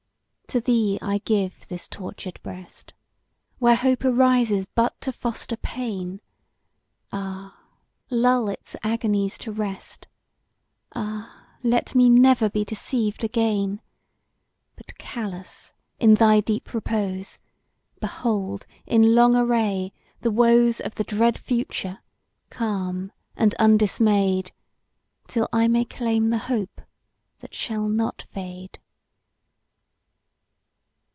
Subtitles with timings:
[0.53, 2.93] To thee I give this tortured breast,
[3.59, 6.19] Where Hope arises but to foster pain;
[7.09, 7.57] Ah!
[8.09, 10.09] lull its agonies to rest!
[10.93, 11.55] Ah!
[11.63, 13.79] let me never be deceived again!
[14.75, 15.71] But callous,
[16.01, 17.39] in thy deep repose,
[18.01, 21.99] Behold, in long array, the woes Of the dread future,
[22.49, 24.51] calm and undismay'd,
[25.29, 26.81] Till I may claim the hope
[27.39, 28.79] that shall not fade!